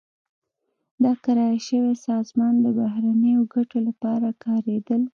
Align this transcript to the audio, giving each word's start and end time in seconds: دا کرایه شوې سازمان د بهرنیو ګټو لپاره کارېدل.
دا 1.03 1.11
کرایه 1.23 1.59
شوې 1.67 1.93
سازمان 2.07 2.53
د 2.61 2.65
بهرنیو 2.79 3.41
ګټو 3.55 3.77
لپاره 3.87 4.27
کارېدل. 4.43 5.01